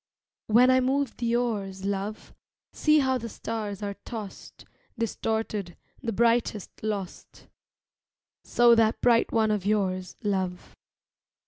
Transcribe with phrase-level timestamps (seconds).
[0.47, 2.33] When I move the oars, love,
[2.73, 4.65] See how the stars are tossed,
[4.97, 7.45] Distorted, the brightest lost.
[8.43, 10.75] So that bright one of yours, love.